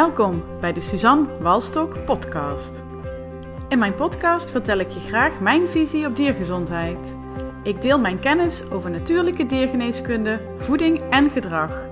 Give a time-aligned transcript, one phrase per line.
[0.00, 2.82] Welkom bij de Suzanne Walstok podcast.
[3.68, 7.18] In mijn podcast vertel ik je graag mijn visie op diergezondheid.
[7.62, 11.86] Ik deel mijn kennis over natuurlijke diergeneeskunde, voeding en gedrag.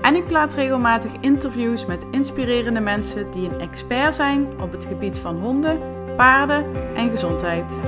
[0.00, 5.18] En ik plaats regelmatig interviews met inspirerende mensen die een expert zijn op het gebied
[5.18, 5.80] van honden,
[6.16, 7.80] paarden en gezondheid.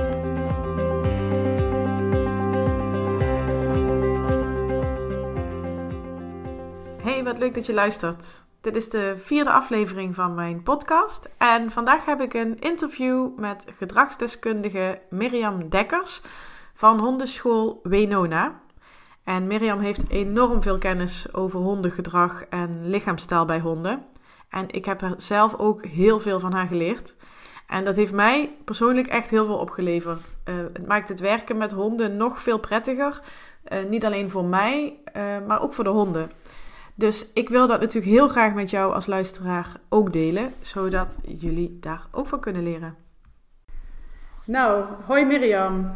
[7.01, 8.42] Hey, wat leuk dat je luistert.
[8.63, 11.29] Dit is de vierde aflevering van mijn podcast.
[11.37, 16.21] En vandaag heb ik een interview met gedragsdeskundige Mirjam Dekkers
[16.73, 18.61] van hondenschool Wenona.
[19.23, 24.05] En Mirjam heeft enorm veel kennis over hondengedrag en lichaamstaal bij honden.
[24.49, 27.15] En ik heb er zelf ook heel veel van haar geleerd.
[27.67, 30.35] En dat heeft mij persoonlijk echt heel veel opgeleverd.
[30.49, 33.21] Uh, het maakt het werken met honden nog veel prettiger.
[33.73, 36.31] Uh, niet alleen voor mij, uh, maar ook voor de honden.
[36.95, 41.77] Dus ik wil dat natuurlijk heel graag met jou als luisteraar ook delen, zodat jullie
[41.79, 42.95] daar ook van kunnen leren.
[44.45, 45.91] Nou, hoi Mirjam.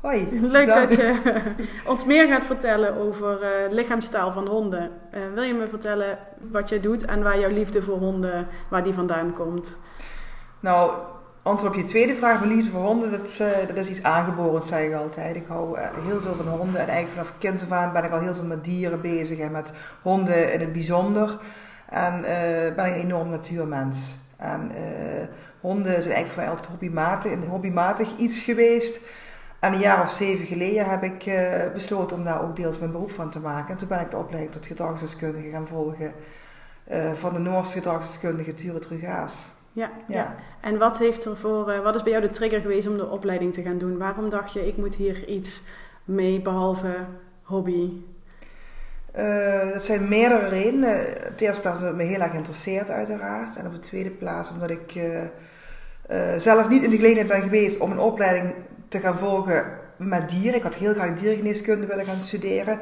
[0.00, 0.28] Hoi.
[0.56, 1.42] Leuk dat je
[1.86, 4.90] ons meer gaat vertellen over uh, lichaamstaal van honden.
[5.14, 6.18] Uh, wil je me vertellen
[6.50, 9.78] wat jij doet en waar jouw liefde voor honden, waar die vandaan komt?
[10.60, 10.92] Nou,
[11.48, 14.66] antwoord op je tweede vraag, mijn liefde voor honden, dat, uh, dat is iets aangeboren,
[14.66, 15.36] zeg ik altijd.
[15.36, 18.20] Ik hou heel veel van honden en eigenlijk vanaf kind af aan ben ik al
[18.20, 21.38] heel veel met dieren bezig en met honden in het bijzonder.
[21.88, 22.20] En
[22.76, 24.16] ben ik een enorm natuurmens.
[24.36, 24.70] En
[25.60, 29.00] honden zijn eigenlijk voor mij altijd hobbymatig, hobbymatig iets geweest.
[29.60, 31.30] En een jaar of zeven geleden heb ik
[31.72, 33.70] besloten om daar ook deels mijn beroep van te maken.
[33.70, 36.12] En toen ben ik de opleiding tot gedragsdeskundige gaan volgen
[37.14, 39.48] van de Noorse gedragsdeskundige Ture Trugaas.
[39.78, 40.34] Ja, ja, ja.
[40.60, 43.08] En wat, heeft er voor, uh, wat is bij jou de trigger geweest om de
[43.08, 43.98] opleiding te gaan doen?
[43.98, 45.62] Waarom dacht je, ik moet hier iets
[46.04, 46.94] mee behalve
[47.42, 47.90] hobby?
[49.72, 50.98] dat zijn meerdere redenen.
[51.28, 53.56] Op de eerste plaats omdat het me heel erg interesseert uiteraard.
[53.56, 55.00] En op de tweede plaats omdat ik
[56.38, 58.54] zelf niet in de gelegenheid ben geweest om een opleiding
[58.88, 60.54] te gaan volgen met dieren.
[60.54, 62.78] Ik had heel graag diergeneeskunde willen gaan studeren.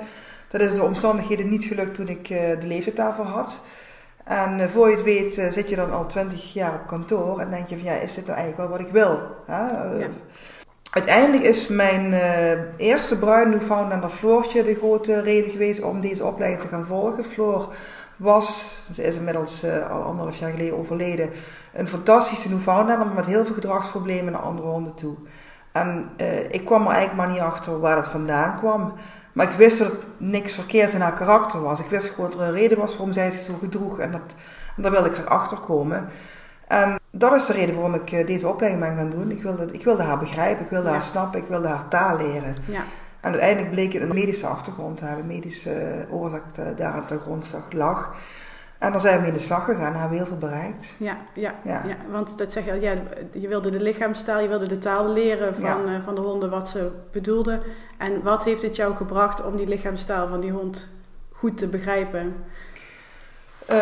[0.48, 3.60] Dat is de omstandigheden niet gelukt toen ik uh, de leeftijd daarvoor had.
[4.26, 7.38] En uh, voor je het weet uh, zit je dan al twintig jaar op kantoor
[7.38, 9.20] en denk je van ja, is dit nou eigenlijk wel wat ik wil?
[9.46, 10.08] Ja.
[10.90, 12.12] Uiteindelijk is mijn
[12.76, 17.24] eerste bruin Newfoundlander Floortje de grote reden geweest om deze opleiding te gaan volgen.
[17.24, 17.74] Floor
[18.16, 21.30] was, ze is inmiddels al anderhalf jaar geleden overleden,
[21.74, 25.14] een fantastische Newfoundlander, maar met heel veel gedragsproblemen naar andere honden toe.
[25.72, 28.92] En uh, ik kwam er eigenlijk maar niet achter waar het vandaan kwam.
[29.36, 31.80] Maar ik wist dat het niks verkeerds in haar karakter was.
[31.80, 33.98] Ik wist gewoon dat er een reden was waarom zij zich zo gedroeg.
[33.98, 34.22] En, dat,
[34.76, 36.08] en daar wilde ik erachter komen.
[36.68, 39.30] En dat is de reden waarom ik uh, deze opleiding ben gaan doen.
[39.30, 40.92] Ik wilde, ik wilde haar begrijpen, ik wilde ja.
[40.92, 42.54] haar snappen, ik wilde haar taal leren.
[42.64, 42.82] Ja.
[43.20, 47.18] En uiteindelijk bleek het een medische achtergrond te hebben, medische uh, oorzaak daar aan de
[47.18, 48.14] grondslag lag.
[48.78, 50.94] En dan zijn we in de slag gegaan en hebben we heel veel bereikt.
[50.98, 51.82] Ja, ja, ja.
[51.86, 52.94] ja want dat zeg je, ja,
[53.32, 55.98] je wilde de lichaamstaal, je wilde de taal leren van, ja.
[55.98, 57.62] uh, van de honden wat ze bedoelden.
[57.98, 60.88] En wat heeft het jou gebracht om die lichaamstaal van die hond
[61.32, 62.34] goed te begrijpen?
[63.70, 63.76] Uh,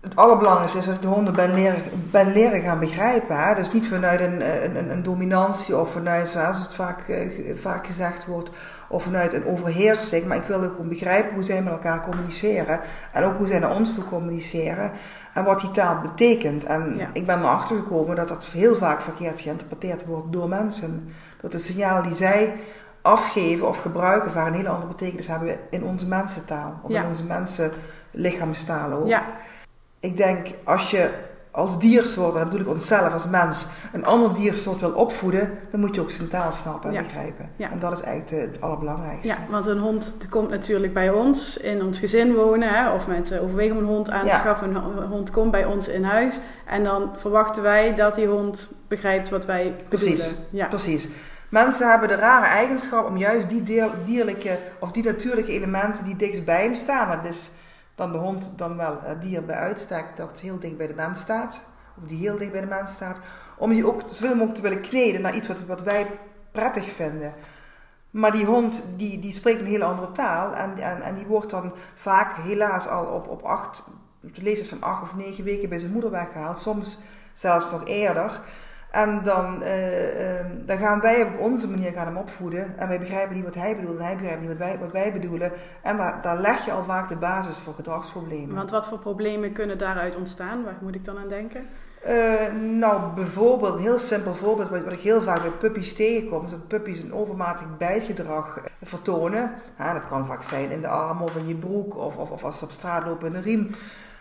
[0.00, 3.46] het allerbelangrijkste is dat ik de honden ben leren, ben leren gaan begrijpen.
[3.46, 3.54] Hè?
[3.54, 8.26] Dus niet vanuit een, een, een dominantie of vanuit, zoals het vaak, uh, vaak gezegd
[8.26, 8.50] wordt,
[8.88, 10.26] of vanuit een overheersing.
[10.26, 12.80] Maar ik wilde gewoon begrijpen hoe zij met elkaar communiceren.
[13.12, 14.90] En ook hoe zij naar ons toe communiceren.
[15.34, 16.64] En wat die taal betekent.
[16.64, 17.10] En ja.
[17.12, 21.08] ik ben erachter gekomen dat dat heel vaak verkeerd geïnterpreteerd wordt door mensen.
[21.40, 22.54] Dat de signalen die zij
[23.02, 26.80] afgeven of gebruiken vaak een hele andere betekenis hebben in onze mensentaal.
[26.82, 27.02] Of ja.
[27.02, 27.70] in onze mensen
[28.10, 29.06] lichaamstaal ook.
[29.06, 29.24] Ja.
[30.00, 31.10] Ik denk, als je
[31.50, 35.80] als diersoort, en dat bedoel ik onszelf als mens, een ander diersoort wil opvoeden, dan
[35.80, 37.02] moet je ook zijn taal snappen en ja.
[37.02, 37.50] begrijpen.
[37.56, 37.70] Ja.
[37.70, 39.28] En dat is eigenlijk het allerbelangrijkste.
[39.28, 43.42] Ja, want een hond komt natuurlijk bij ons in ons gezin wonen, hè, of mensen
[43.42, 44.38] overwegen om een hond aan te ja.
[44.38, 44.74] schaffen.
[44.74, 49.28] Een hond komt bij ons in huis en dan verwachten wij dat die hond begrijpt
[49.28, 50.18] wat wij precies.
[50.18, 50.44] bedoelen.
[50.50, 51.08] Ja, precies.
[51.48, 53.62] Mensen hebben de rare eigenschap om juist die
[54.04, 57.22] dierlijke of die natuurlijke elementen die dichtst bij hem staan.
[57.22, 57.50] Dat is
[57.98, 61.20] dan de hond dan wel het dier bij uitstek dat heel dicht bij de mens
[61.20, 61.60] staat,
[62.02, 63.16] of die heel dicht bij de mens staat,
[63.56, 66.06] om die ook zoveel mogelijk te willen kneden naar iets wat, wat wij
[66.52, 67.34] prettig vinden.
[68.10, 71.50] Maar die hond die, die spreekt een hele andere taal en, en, en die wordt
[71.50, 73.84] dan vaak helaas al op, op, acht,
[74.22, 76.98] op de leeftijd van acht of negen weken bij zijn moeder weggehaald, soms
[77.34, 78.40] zelfs nog eerder.
[78.90, 82.78] En dan, uh, uh, dan gaan wij op onze manier gaan hem opvoeden.
[82.78, 85.12] En wij begrijpen niet wat hij bedoelt en hij begrijpt niet wat wij, wat wij
[85.12, 85.52] bedoelen.
[85.82, 88.54] En daar, daar leg je al vaak de basis voor gedragsproblemen.
[88.54, 90.64] Want wat voor problemen kunnen daaruit ontstaan?
[90.64, 91.66] Waar moet ik dan aan denken?
[92.06, 92.32] Uh,
[92.78, 96.50] nou, bijvoorbeeld, een heel simpel voorbeeld wat, wat ik heel vaak bij puppies tegenkom, is
[96.50, 99.52] dat puppies een overmatig bijtgedrag vertonen.
[99.78, 102.44] Ja, dat kan vaak zijn in de arm of in je broek of, of, of
[102.44, 103.70] als ze op straat lopen in een riem.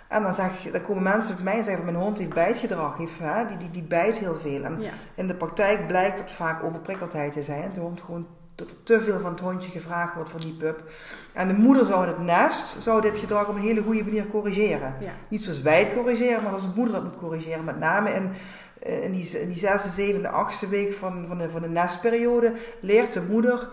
[0.07, 3.19] En dan, zeg, dan komen mensen bij mij en zeggen: Mijn hond heeft bijtgedrag, heeft,
[3.19, 4.63] hè, die, die, die bijt heel veel.
[4.63, 4.89] En Ja.
[5.15, 7.71] in de praktijk blijkt dat vaak overprikkeldheid te zijn.
[7.73, 10.91] De hond gewoon dat er te veel van het hondje gevraagd wordt van die pup.
[11.33, 14.27] En de moeder zou in het nest zou dit gedrag op een hele goede manier
[14.27, 14.95] corrigeren.
[14.99, 15.11] Ja.
[15.27, 17.63] Niet zoals wij het corrigeren, maar als de moeder dat moet corrigeren.
[17.63, 18.29] Met name in,
[18.83, 22.53] eh, in, die, in die zesde, zevende, achtste week van, van, de, van de nestperiode
[22.79, 23.67] leert de moeder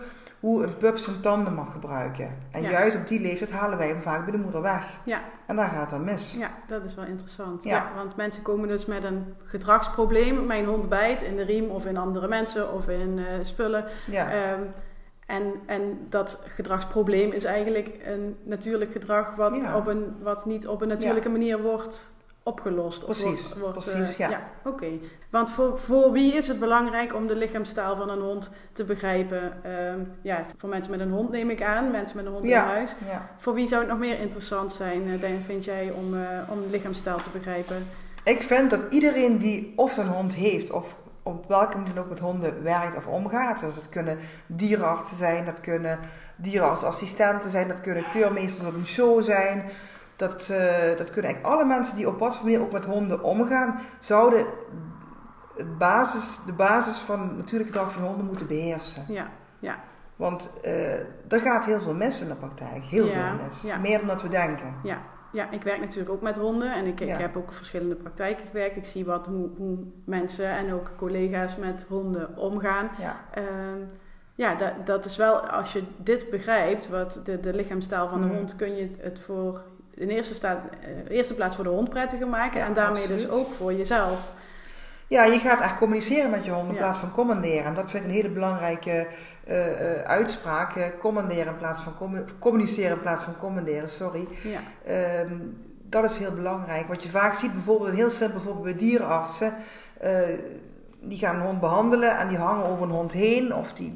[0.45, 2.37] hoe een pup zijn tanden mag gebruiken.
[2.51, 2.69] En Ja.
[2.69, 4.99] juist op die leeftijd halen wij hem vaak bij de moeder weg.
[5.03, 5.21] Ja.
[5.45, 6.33] En daar gaat het dan mis.
[6.33, 7.63] Ja, dat is wel interessant.
[7.63, 7.75] Ja.
[7.75, 7.91] Ja.
[7.95, 10.45] want mensen komen dus met een gedragsprobleem.
[10.45, 13.85] Mijn hond bijt in de riem of in andere mensen of in eh, spullen.
[14.11, 14.31] Ja.
[14.31, 14.61] Ehm,
[15.25, 20.81] en, en dat gedragsprobleem is eigenlijk een natuurlijk gedrag wat, op een, wat niet op
[20.81, 22.13] een natuurlijke manier wordt
[22.49, 23.05] opgelost.
[23.05, 24.41] of Precies, wordt- wordt, precies, eh, ja.
[24.65, 24.87] Oké.
[25.29, 29.63] Want voor, voor wie is het belangrijk om de lichaamstaal van een hond te begrijpen?
[29.63, 32.63] Ehm, ja, voor mensen met een hond neem ik aan, mensen met een hond Ja.
[32.63, 32.95] in huis.
[33.09, 33.29] ja.
[33.37, 36.69] Voor wie zou het nog meer interessant zijn, eh, vind jij, om, eh, om de
[36.69, 37.87] lichaamstaal te begrijpen?
[38.23, 42.19] Ik vind dat iedereen die of een hond heeft of op welke manier ook met
[42.19, 43.59] honden werkt of omgaat.
[43.59, 45.99] Dus dat kunnen dierenartsen zijn, dat kunnen
[46.35, 49.63] dierenartsassistenten zijn, dat kunnen keurmeesters op een show zijn.
[50.15, 53.23] Dat, eh, dat kunnen eigenlijk alle mensen die op wat voor manier ook met honden
[53.23, 54.45] omgaan, zouden
[55.57, 59.03] het basis, de basis van het natuurlijk gedrag van honden moeten beheersen.
[59.07, 59.27] Ja,
[59.59, 59.75] ja,
[60.15, 60.93] Want eh,
[61.27, 62.83] er gaat heel veel mis in de praktijk.
[62.83, 63.61] Heel Ja, veel mis.
[63.61, 63.77] ja.
[63.77, 64.73] Meer dan dat we denken.
[64.83, 64.97] ja.
[65.31, 68.75] Ja, ik werk natuurlijk ook met honden en ik, ik heb ook verschillende praktijken gewerkt.
[68.75, 72.89] Ik zie wat, hoe, hoe mensen en ook collega's met honden omgaan.
[72.99, 73.15] Ja.
[73.33, 73.79] Ehm,
[74.35, 78.27] ja, dat, dat is wel, als je dit begrijpt, wat de, de lichaamstaal van de
[78.27, 78.35] Mhm.
[78.35, 79.61] hond, kun je het voor
[79.95, 83.29] in eerste, sta, eh, eerste plaats voor de hond prettiger maken Ja, en daarmee dus
[83.29, 84.33] ook voor jezelf.
[85.07, 86.79] Ja, je gaat echt communiceren met je hond in Ja.
[86.79, 87.63] plaats van commanderen.
[87.63, 89.07] En dat vind ik een hele belangrijke
[89.43, 90.93] eh, eh, uitspraak.
[90.99, 94.27] commanderen in plaats van commu- communiceren in plaats van commanderen, sorry.
[94.43, 94.59] Ja,
[94.93, 95.33] Ehm,
[95.89, 96.87] dat is heel belangrijk.
[96.87, 99.53] Wat je vaak ziet, bijvoorbeeld een heel simpel voorbeeld bij dierenartsen.
[101.07, 103.55] die gaan een hond behandelen en die hangen over een hond heen.
[103.55, 103.93] Of die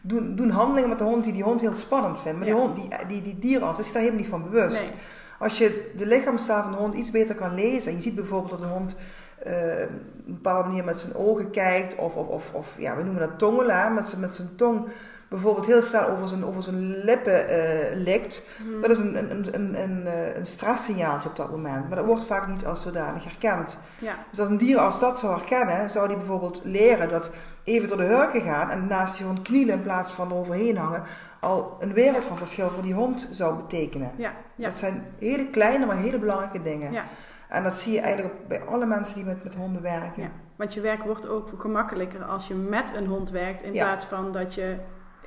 [0.00, 2.38] doen, doen handelingen met de hond die die hond heel spannend vindt.
[2.38, 4.80] Maar die, hond, die, die, die dierenarts is daar helemaal niet van bewust.
[4.82, 4.90] nee.
[5.38, 8.50] Als je de lichaamstaal van de hond iets beter kan lezen, en je ziet bijvoorbeeld
[8.50, 8.96] dat een hond
[9.38, 13.02] eh, op een bepaalde manier met zijn ogen kijkt, of, of, of, of ja, we
[13.02, 14.86] noemen dat tongelen, hè, met zijn, met zijn tong
[15.28, 18.42] bijvoorbeeld heel snel over zijn, over zijn lippen eh, likt.
[18.56, 18.80] Hm.
[18.80, 22.06] Dat is een, een, een, een, een, eh, een stresssignaaltje op dat moment, maar dat
[22.06, 23.76] wordt vaak niet als zodanig herkend.
[23.98, 27.30] Ja, Dus als een dier als dat zou herkennen, zou die bijvoorbeeld leren dat
[27.64, 31.02] even door de hurken gaan en naast die hond knielen in plaats van eroverheen hangen,
[31.40, 34.10] al een wereld van verschil voor die hond zou betekenen.
[34.16, 34.64] ja, ja.
[34.68, 36.92] Dat zijn hele kleine, maar hele belangrijke dingen.
[36.92, 37.02] Ja.
[37.48, 40.22] En dat zie je eigenlijk bij alle mensen die met, met honden werken.
[40.22, 43.84] Ja, want je werk wordt ook gemakkelijker als je met een hond werkt, in Ja.
[43.84, 44.76] plaats van dat je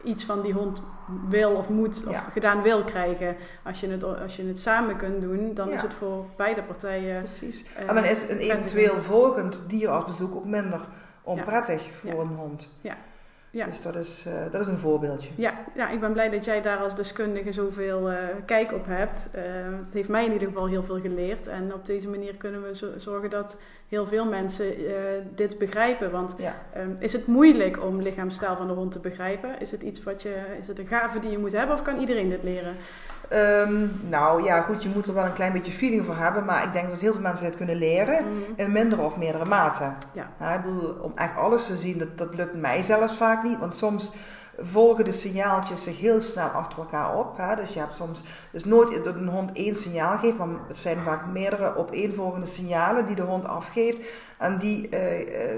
[0.03, 0.81] iets van die hond
[1.29, 2.19] wil of moet of Ja.
[2.31, 3.35] gedaan wil krijgen.
[3.63, 5.73] Als je het, als je het samen kunt doen, dan Ja.
[5.75, 7.17] is het voor beide partijen.
[7.17, 7.65] Precies.
[7.75, 10.87] eh, en dan is een eventueel volgend dierartsbezoek ook minder Ja.
[11.23, 12.69] onprettig voor een hond.
[12.81, 12.95] Ja.
[13.51, 15.31] Dus dat is, eh, dat is een voorbeeldje.
[15.35, 19.29] Ja, ja, ik ben blij dat jij daar als deskundige zoveel eh, kijk op hebt.
[19.31, 19.41] Eh,
[19.83, 21.47] het heeft mij in ieder geval heel veel geleerd.
[21.47, 23.57] En op deze manier kunnen we zo- zorgen dat
[23.87, 24.65] heel veel mensen
[25.35, 26.11] dit begrijpen.
[26.11, 26.55] Want Ja.
[26.73, 29.59] Ehm, is het moeilijk om lichaamstaal van de hond te begrijpen?
[29.59, 31.99] Is het iets wat je, is het een gave die je moet hebben of kan
[31.99, 32.73] iedereen dit leren?
[33.31, 36.45] Ehm, nou ja, goed, je moet er wel een klein beetje feeling voor hebben.
[36.45, 38.25] Maar ik denk dat heel veel mensen dit kunnen leren.
[38.25, 38.35] Mhm.
[38.55, 39.91] In mindere of meerdere mate.
[40.13, 40.55] Ja.
[40.55, 43.59] ik bedoel, om echt alles te zien, dat, dat lukt mij zelfs vaak niet.
[43.59, 44.11] Want soms
[44.59, 47.37] volgen de signaaltjes zich heel snel achter elkaar op.
[47.37, 47.55] Hè?
[47.55, 51.03] Dus je hebt soms, dus nooit dat een hond één signaal geeft, maar het zijn
[51.03, 54.13] vaak meerdere opeenvolgende signalen die de hond afgeeft.
[54.37, 55.57] En die, eh, eh,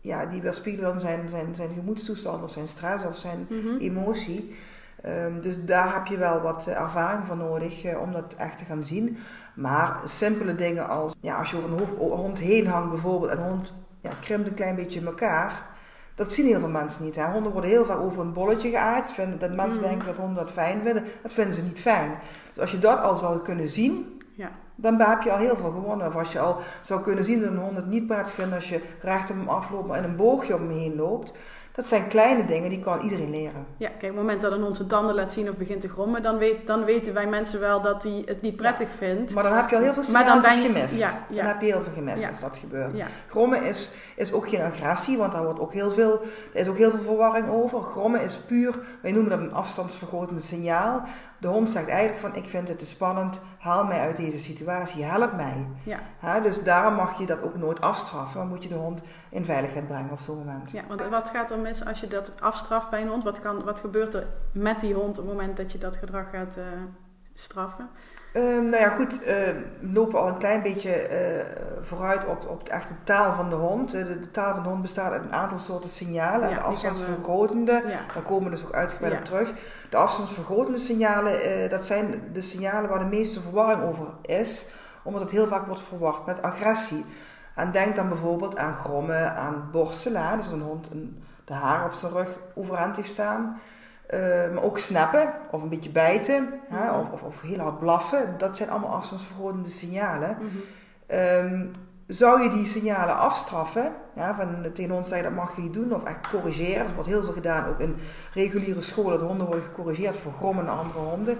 [0.00, 3.76] ja, die weerspiegelen dan zijn, zijn, zijn gemoedstoestand of zijn stress of zijn Mhm.
[3.78, 4.54] emotie.
[5.02, 8.56] Ehm, dus daar heb je wel wat eh, ervaring voor nodig eh, om dat echt
[8.58, 9.18] te gaan zien.
[9.54, 13.42] Maar simpele dingen als, ja, als je over een hond heen hangt bijvoorbeeld en de
[13.42, 15.68] hond ja, krimpt een klein beetje in elkaar.
[16.14, 17.16] Dat zien heel veel mensen niet.
[17.16, 17.24] Hè?
[17.24, 19.10] Honden worden heel vaak over een bolletje geaaid.
[19.10, 19.88] Vinden, dat mensen Mm.
[19.88, 21.04] denken dat honden dat fijn vinden.
[21.22, 22.18] Dat vinden ze niet fijn.
[22.52, 24.50] Dus als je dat al zou kunnen zien, Ja.
[24.74, 26.06] dan heb je al heel veel gewonnen.
[26.06, 28.68] Of als je al zou kunnen zien dat een hond het niet prettig vindt als
[28.68, 31.32] je recht op hem afloopt, maar in een boogje om hem heen loopt.
[31.72, 33.66] Dat zijn kleine dingen, die kan iedereen leren.
[33.76, 35.88] ja, kijk, op het moment dat een hond zijn tanden laat zien of begint te
[35.88, 39.34] grommen, dan, weet, dan weten wij mensen wel dat hij het niet prettig vindt.
[39.34, 40.98] Maar dan heb je al heel veel signaaltjes je- gemist.
[40.98, 41.36] ja, ja.
[41.36, 42.98] Dan heb je heel veel gemist als dat gebeurt.
[43.28, 46.20] Grommen is, is ook geen agressie, want daar wordt ook heel veel,
[46.52, 47.82] er is ook heel veel verwarring over.
[47.82, 51.02] Grommen is puur, wij noemen dat een afstandsvergrotend signaal.
[51.38, 55.04] De hond zegt eigenlijk van, ik vind het te spannend, haal mij uit deze situatie,
[55.04, 55.66] help mij.
[56.22, 59.44] ja, dus daarom mag je dat ook nooit afstraffen, maar moet je de hond in
[59.44, 60.70] veiligheid brengen op zo'n moment.
[60.70, 63.24] ja, want wat gaat er mis als je dat afstraft bij een hond?
[63.24, 66.30] Wat, kan, wat gebeurt er met die hond op het moment dat je dat gedrag
[66.32, 66.64] gaat eh,
[67.34, 67.88] straffen?
[68.32, 71.46] Ehm, nou ja, goed, ehm, we lopen al een klein beetje eh,
[71.80, 73.94] vooruit op, op de echte taal van de hond.
[73.94, 76.48] Eh, de, de taal van de hond bestaat uit een aantal soorten signalen.
[76.48, 77.98] Ja, de afstandsvergrotende, Ja.
[78.14, 79.18] daar komen we dus ook uitgebreid Ja.
[79.18, 79.52] op terug.
[79.90, 84.66] De afstandsvergrotende signalen, dat zijn de signalen waar de meeste verwarring over is.
[85.02, 87.04] Omdat het heel vaak wordt verward met agressie.
[87.54, 90.36] En denk dan bijvoorbeeld aan grommen, aan borstelen.
[90.36, 93.58] Dus een hond een, de haar op zijn rug overeind heeft staan.
[94.06, 94.18] Eh,
[94.54, 96.98] maar ook snappen of een beetje bijten hè, Mhm.
[97.00, 98.34] of, of, of heel hard blaffen.
[98.38, 100.36] Dat zijn allemaal afstandsvergrotende signalen.
[100.40, 100.46] Mhm.
[101.06, 101.66] Ehm,
[102.06, 105.94] zou je die signalen afstraffen, ja, van tegen ons zeggen dat mag je niet doen,
[105.94, 107.96] of echt corrigeren, dat wordt heel veel gedaan, ook in
[108.34, 111.38] reguliere scholen, dat honden worden gecorrigeerd voor grommen en andere honden,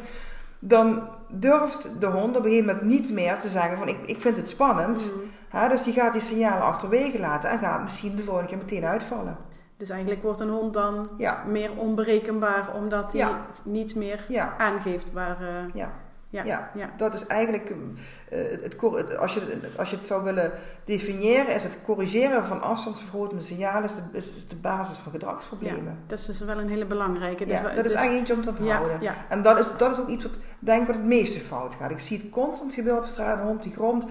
[0.59, 4.21] dan durft de hond op een gegeven moment niet meer te zeggen van ik, ik
[4.21, 5.15] vind het spannend, Mhm.
[5.59, 8.85] hè, dus die gaat die signalen achterwege laten en gaat misschien de volgende keer meteen
[8.85, 9.37] uitvallen.
[9.81, 13.47] Dus eigenlijk wordt een hond dan Ja, meer onberekenbaar omdat hij Ja.
[13.65, 15.41] niet meer ja, aangeeft waar.
[15.41, 15.93] eh, ja.
[16.75, 16.91] ja.
[16.97, 17.75] Dat is eigenlijk,
[18.29, 20.53] eh, het, als, je, het- als je het zou willen
[20.85, 25.99] definiëren, is het corrigeren van afstandsvergrotende signalen is de, is is de basis van gedragsproblemen.
[26.07, 27.47] Dat is dus wel een hele belangrijke.
[27.47, 29.01] Ja, Dus- dat is dus- eigenlijk eentje om te onthouden.
[29.01, 31.75] ja, En dat is, dat is ook iets wat denk ik wat het meeste fout
[31.75, 31.91] gaat.
[31.91, 34.05] Ik zie het constant gebeuren op straat, een hond die gromt.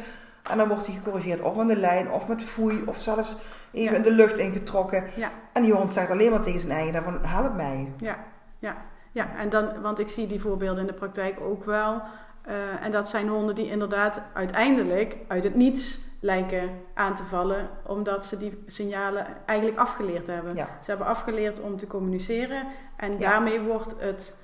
[0.49, 3.35] En dan wordt hij gecorrigeerd of aan de lijn, of met foei, of zelfs
[3.71, 3.97] even Ja.
[3.97, 5.03] in de lucht ingetrokken.
[5.15, 5.29] Ja.
[5.53, 7.91] En die hond zegt alleen maar tegen zijn eigenaar van, help mij.
[7.97, 8.17] ja,
[8.59, 8.75] ja,
[9.11, 9.27] ja.
[9.37, 12.01] En dan, want ik zie die voorbeelden in de praktijk ook wel.
[12.41, 17.69] Eh, en dat zijn honden die inderdaad uiteindelijk uit het niets lijken aan te vallen,
[17.85, 20.55] omdat ze die signalen eigenlijk afgeleerd hebben.
[20.55, 20.67] Ja.
[20.83, 22.63] Ze hebben afgeleerd om te communiceren
[22.95, 24.35] en daarmee wordt het,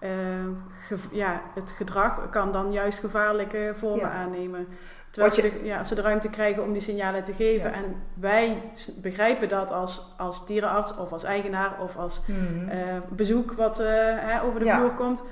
[0.00, 0.10] eh,
[0.86, 4.12] gev- ja, het gedrag kan dan juist gevaarlijke vormen Ja.
[4.12, 4.66] aannemen.
[5.10, 7.70] Terwijl ze, de, ja, als ze de ruimte krijgen om die signalen te geven.
[7.70, 7.76] Ja.
[7.76, 8.62] En wij
[9.02, 12.68] begrijpen dat als, als dierenarts of als eigenaar of als Mhm.
[12.68, 12.78] eh,
[13.08, 13.86] bezoek wat eh,
[14.18, 14.76] hè, over de Ja.
[14.78, 15.22] vloer komt.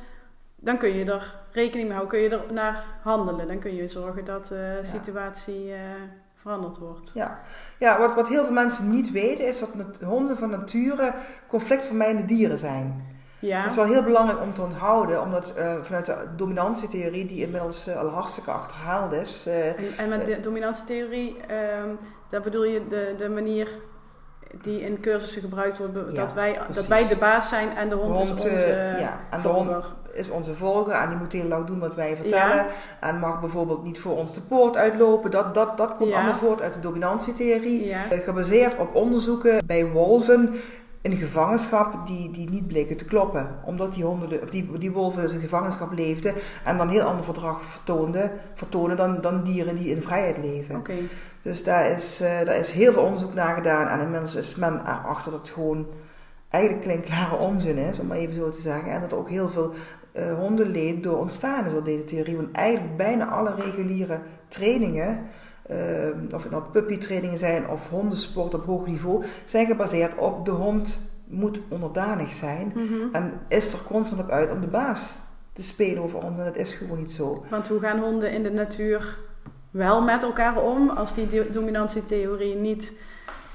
[0.57, 3.47] Dan kun je er rekening mee houden, kun je er naar handelen.
[3.47, 5.79] Dan kun je zorgen dat de situatie eh,
[6.35, 7.11] veranderd wordt.
[7.15, 7.41] Ja,
[7.79, 9.71] ja wat, wat heel veel mensen niet weten is dat
[10.05, 11.15] honden van nature
[11.49, 13.17] conflictvermijdende dieren zijn.
[13.41, 17.43] Ja, Dat is wel heel belangrijk om te onthouden, omdat eh, vanuit de dominantietheorie, die
[17.45, 21.89] inmiddels eh, al hartstikke achterhaald is, eh, en, en met de dominantietheorie, ehm
[22.29, 23.69] daar bedoel je de, de manier
[24.63, 27.95] die in cursussen gebruikt wordt, Ja, dat, wij, dat wij de baas zijn en de
[27.95, 31.49] hond, Hond, is onze ja, en de hond- is onze volger en die moet heel
[31.49, 32.57] lang doen wat wij vertellen.
[32.57, 32.67] Ja.
[33.01, 35.31] En mag bijvoorbeeld niet voor ons de poort uitlopen.
[35.31, 37.95] Dat, dat, dat komt allemaal voort uit de dominantietheorie.
[38.11, 40.55] Gebaseerd op onderzoeken bij wolven
[41.01, 43.49] in gevangenschap die, die niet bleken te kloppen.
[43.65, 47.03] Omdat die, honden, de- of die, die wolven dus in gevangenschap leefden en dan heel
[47.03, 50.75] ander gedrag vertoonden, vertonen dan, dan dieren die in vrijheid leven.
[51.43, 54.81] Dus daar is, eh, daar is heel veel onderzoek naar gedaan en inmiddels is men
[54.81, 55.87] erachter dat het gewoon
[56.49, 58.93] eigenlijk klinkklare onzin is, om maar even zo te zeggen.
[58.93, 59.73] En dat er ook heel veel
[60.13, 62.37] eh hondenleed door ontstaan is door deze theorie.
[62.37, 65.27] Want eigenlijk bijna alle reguliere trainingen,
[65.69, 70.51] eh, of het nou puppytrainingen zijn of hondensport op hoog niveau, zijn gebaseerd op de
[70.51, 72.73] hond moet onderdanig zijn.
[72.75, 73.13] Mhm.
[73.15, 75.21] En is er constant op uit om de baas
[75.53, 76.39] te spelen over ons.
[76.39, 77.45] En dat is gewoon niet zo.
[77.51, 79.19] Want hoe gaan honden in de natuur
[79.71, 82.93] wel met elkaar om als die do- dominantietheorie niet,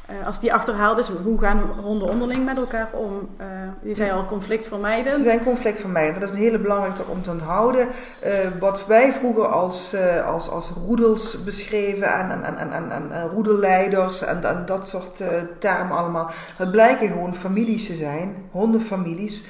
[0.06, 1.08] eh, als die achterhaald is?
[1.08, 3.30] Hoe gaan honden onderling met elkaar om?
[3.38, 3.48] Eh
[3.82, 5.16] je zei al conflictvermijdend.
[5.16, 6.20] Ze zijn conflictvermijdend.
[6.20, 7.88] Dat is een hele belangrijke om te onthouden.
[8.20, 9.96] Eh, wat wij vroeger als,
[10.26, 15.24] als, als roedels beschreven en, en, en, en, en, roedelleiders en, en dat soort
[15.60, 16.30] termen allemaal.
[16.58, 19.46] Dat blijken gewoon families te zijn, hondenfamilies.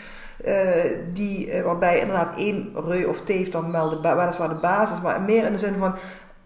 [1.14, 5.22] die, waarbij inderdaad één reu of teef dan wel de, ba- weliswaar de basis, maar
[5.22, 5.96] meer in de zin van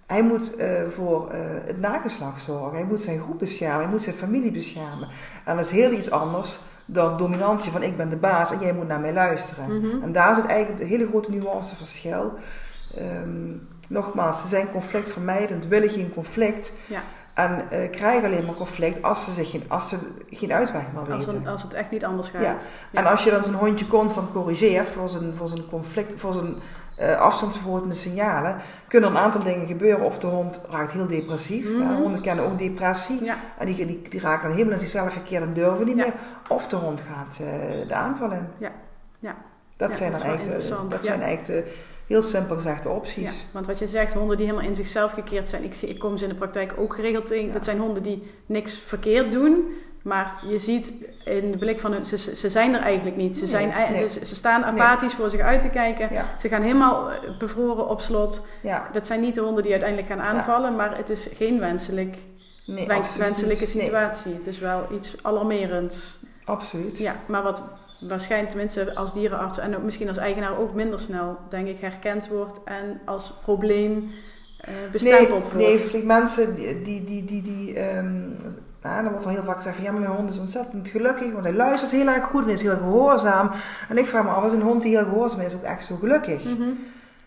[0.07, 4.01] hij moet eh, voor eh, het nageslacht zorgen, hij moet zijn groep beschermen, hij moet
[4.01, 5.07] zijn familie beschermen.
[5.45, 8.73] En dat is heel iets anders dan dominantie van ik ben de baas en jij
[8.73, 9.77] moet naar mij luisteren.
[9.77, 10.01] Mhm.
[10.01, 12.31] En daar zit eigenlijk het hele grote nuanceverschil.
[12.95, 13.55] Ehm,
[13.87, 16.73] nogmaals, ze zijn conflictvermijdend, willen geen conflict.
[16.85, 17.01] Ja.
[17.33, 19.97] En eh, krijgen alleen maar conflict als ze, zich geen, als ze
[20.29, 21.47] geen uitweg meer Als, weten.
[21.47, 22.41] als het echt niet anders gaat.
[22.41, 22.57] Ja.
[22.91, 22.99] Ja.
[22.99, 26.55] En als je dan zo'n hondje constant corrigeert voor zijn, voor zijn conflict, voor zijn
[27.05, 28.55] afstandsverhotende signalen,
[28.87, 30.05] kunnen een aantal dingen gebeuren.
[30.05, 31.69] Of de hond raakt heel depressief.
[31.69, 31.93] Mhm.
[31.93, 33.23] Honden kennen ook depressie.
[33.23, 33.35] Ja.
[33.57, 36.03] En die, die, die raken dan helemaal in zichzelf gekeerd en durven niet Ja.
[36.03, 36.13] meer.
[36.47, 38.47] Of de hond gaat eh, de aanval in.
[38.57, 38.71] Ja.
[39.19, 39.35] Ja.
[39.77, 41.73] Dat Ja, zijn dat dan eigenlijk, de, dat zijn eigenlijk de
[42.07, 43.45] heel simpel gezegd de opties.
[43.53, 45.63] want wat je zegt, honden die helemaal in zichzelf gekeerd zijn.
[45.63, 47.53] Ik, zie, ik kom ze in de praktijk ook geregeld tegen.
[47.53, 49.67] Dat zijn honden die niks verkeerd doen.
[50.01, 50.93] Maar je ziet
[51.25, 53.35] in de blik van hun, ze, ze zijn er eigenlijk niet.
[53.37, 54.09] Ze, Nee, zijn, nee.
[54.09, 56.13] ze, ze staan apathisch voor zich uit te kijken.
[56.13, 58.45] Ja, Ze gaan helemaal eh, bevroren op slot.
[58.61, 58.89] ja.
[58.91, 62.17] Dat zijn niet de honden die uiteindelijk gaan aanvallen, maar het is geen wenselijk,
[63.17, 64.33] wenselijke situatie.
[64.33, 66.19] Het is wel iets alarmerends.
[66.45, 66.97] absoluut.
[66.97, 67.61] Ja, maar wat
[67.99, 72.27] waarschijnlijk tenminste als dierenarts en ook misschien als eigenaar ook minder snel, denk ik, herkend
[72.27, 74.11] wordt en als probleem
[74.91, 75.93] bestempeld nee, wordt.
[75.93, 78.35] Nee, mensen die, die, die, die, die um,
[78.81, 81.31] nou, dan wordt al heel vaak gezegd van ja, maar mijn hond is ontzettend gelukkig,
[81.31, 83.49] want hij luistert heel erg goed en is heel gehoorzaam.
[83.89, 85.95] En ik vraag me af, is een hond die heel gehoorzaam is ook echt zo
[85.95, 86.43] gelukkig?
[86.43, 86.77] Mm -hmm.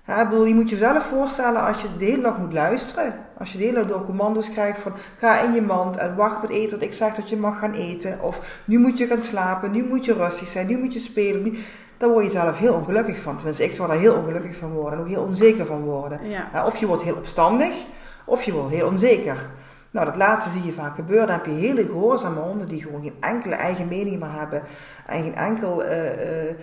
[0.06, 3.14] Ja, ik bedoel, je moet jezelf voorstellen als je de hele dag moet luisteren.
[3.38, 6.42] Als je de hele dag door commando's krijgt van ga in je mand en wacht
[6.42, 8.22] met eten wat ik zeg dat je mag gaan eten.
[8.22, 11.42] Of nu moet je gaan slapen, nu moet je rustig zijn, nu moet je spelen.
[11.42, 11.58] Nu...
[12.00, 13.36] Daar word je zelf heel ongelukkig van.
[13.36, 16.28] Tenminste, ik zou daar heel ongelukkig van worden en ook heel onzeker van worden.
[16.28, 16.66] Ja.
[16.66, 17.84] Of je wordt heel opstandig,
[18.24, 19.48] of je wordt heel onzeker.
[19.90, 21.26] Nou, dat laatste zie je vaak gebeuren.
[21.26, 24.62] Dan heb je hele gehoorzame honden die gewoon geen enkele eigen mening meer hebben.
[25.06, 26.54] En geen enkel, uh, uh,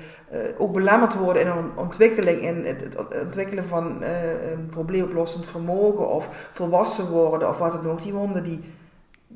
[0.58, 6.50] ook belemmerd worden in hun ontwikkeling, in het, het ontwikkelen van een probleemoplossend vermogen of
[6.51, 8.01] volwassen worden of wat dan ook.
[8.01, 8.63] Die honden die,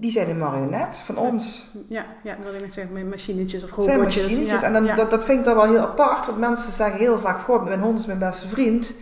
[0.01, 1.69] die zijn een marionet van ons.
[1.87, 4.13] Ja, ja dat wil ik net zeggen, met machinetjes of robotjes.
[4.13, 4.61] Zijn machinetjes.
[4.61, 7.39] en dan, dat, dat vind ik dan wel heel apart, want mensen zeggen heel vaak,
[7.39, 8.93] god, mijn hond is mijn beste vriend.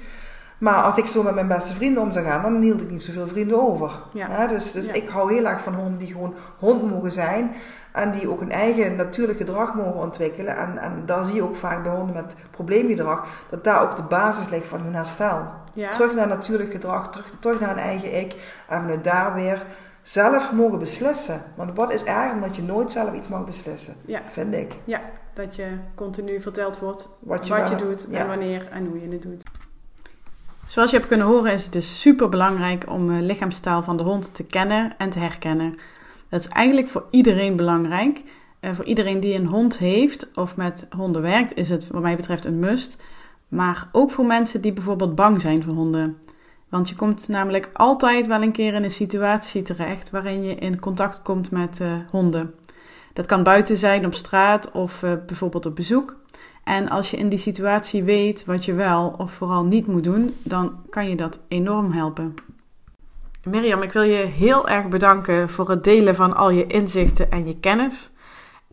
[0.58, 3.02] Maar als ik zo met mijn beste vrienden om zou gaan, dan hield ik niet
[3.02, 3.92] zoveel vrienden over.
[4.14, 4.48] Ja.
[4.48, 7.52] dus dus ik hou heel erg van honden die gewoon hond mogen zijn.
[7.92, 10.58] En die ook een eigen natuurlijk gedrag mogen ontwikkelen.
[10.58, 14.04] En, en daar zie je ook vaak bij honden met probleemgedrag, dat daar ook de
[14.04, 15.48] basis ligt van hun herstel.
[15.92, 18.36] Terug naar natuurlijk gedrag, terug, terug naar een eigen ik.
[18.68, 19.66] En vanuit daar weer
[20.02, 21.42] zelf mogen beslissen.
[21.56, 24.22] Want wat is erg omdat je nooit zelf iets mag beslissen, ja.
[24.24, 24.76] vind ik.
[24.84, 25.02] Ja,
[25.34, 29.08] dat je continu verteld wordt wat je, wat je doet en wanneer en hoe je
[29.12, 29.44] het doet.
[30.68, 34.04] Zoals je hebt kunnen horen is het dus super belangrijk om de lichaamstaal van de
[34.04, 35.76] hond te kennen en te herkennen.
[36.30, 38.24] Dat is eigenlijk voor iedereen belangrijk.
[38.60, 42.16] En voor iedereen die een hond heeft of met honden werkt, is het wat mij
[42.16, 43.02] betreft een must.
[43.48, 46.18] Maar ook voor mensen die bijvoorbeeld bang zijn voor honden.
[46.70, 50.80] Want je komt namelijk altijd wel een keer in een situatie terecht waarin je in
[50.80, 52.54] contact komt met uh, honden.
[53.14, 56.18] Dat kan buiten zijn, op straat of uh, bijvoorbeeld op bezoek.
[56.64, 60.36] En als je in die situatie weet wat je wel of vooral niet moet doen,
[60.44, 62.36] dan kan je dat enorm helpen.
[63.44, 67.48] Mirjam, ik wil je heel erg bedanken voor het delen van al je inzichten en
[67.48, 68.12] je kennis.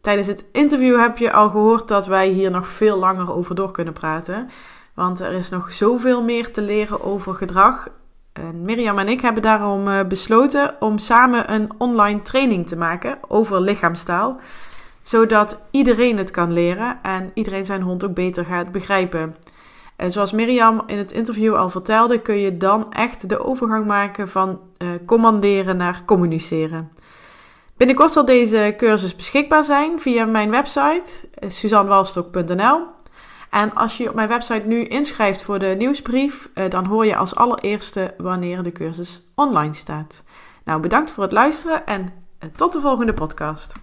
[0.01, 3.71] Tijdens het interview heb je al gehoord dat wij hier nog veel langer over door
[3.71, 4.49] kunnen praten.
[4.97, 7.89] Want er is nog zoveel meer te leren over gedrag.
[8.33, 13.19] En Mirjam en ik hebben daarom eh, besloten om samen een online training te maken
[13.29, 14.41] over lichaamstaal
[15.09, 19.37] zodat iedereen het kan leren en iedereen zijn hond ook beter gaat begrijpen.
[19.97, 24.29] En zoals Mirjam in het interview al vertelde, kun je dan echt de overgang maken
[24.29, 26.93] van uh, commanderen naar communiceren.
[27.77, 32.96] Binnenkort zal deze cursus beschikbaar zijn via mijn website uh, suzanwalstok.nl.
[33.57, 37.17] En als je op mijn website nu inschrijft voor de nieuwsbrief, uh, dan hoor je
[37.17, 40.25] als allereerste wanneer de cursus online staat.
[40.65, 42.13] Nou, bedankt voor het luisteren en
[42.57, 43.75] tot de volgende podcast.